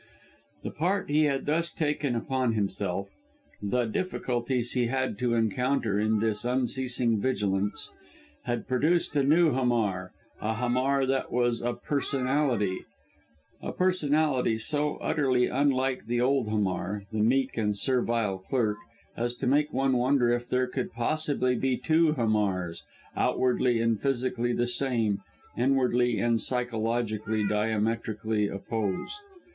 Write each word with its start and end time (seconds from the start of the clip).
The 0.63 0.71
part 0.71 1.11
he 1.11 1.25
had 1.25 1.45
thus 1.45 1.71
taken 1.71 2.15
upon 2.15 2.53
himself, 2.53 3.09
the 3.61 3.85
difficulties 3.85 4.71
he 4.71 4.87
had 4.87 5.19
to 5.19 5.35
encounter 5.35 5.99
in 5.99 6.17
this 6.21 6.43
unceasing 6.43 7.21
vigilance, 7.21 7.93
had 8.45 8.67
produced 8.67 9.15
a 9.15 9.21
new 9.21 9.51
Hamar 9.51 10.11
a 10.41 10.55
Hamar 10.55 11.05
that 11.05 11.31
was 11.31 11.61
a 11.61 11.73
personality; 11.75 12.79
a 13.61 13.71
personality 13.71 14.57
so 14.57 14.95
utterly 14.95 15.45
unlike 15.45 16.07
the 16.07 16.19
old 16.19 16.49
Hamar 16.49 17.03
the 17.11 17.19
meek 17.21 17.55
and 17.55 17.77
servile 17.77 18.39
clerk 18.39 18.77
as 19.15 19.35
to 19.35 19.45
make 19.45 19.71
one 19.71 19.95
wonder 19.95 20.31
if 20.33 20.49
there 20.49 20.65
could 20.65 20.91
possibly 20.93 21.55
be 21.55 21.77
two 21.77 22.15
Hamars 22.15 22.79
outwardly 23.15 23.79
and 23.79 24.01
physically 24.01 24.51
the 24.51 24.65
same 24.65 25.19
inwardly 25.55 26.19
and 26.19 26.41
psychologically 26.41 27.45
diametrically 27.47 28.47
opposed. 28.47 29.19